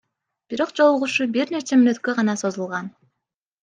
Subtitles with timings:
[0.53, 2.95] Бирок жолугушуу бир нече мүнөткө гана созулган.